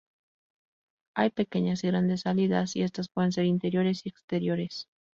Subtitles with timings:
[1.15, 4.87] Hay pequeñas y grandes salidas, y estas pueden ser interiores y exteriores.